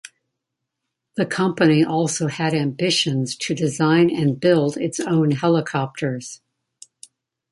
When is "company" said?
1.27-1.83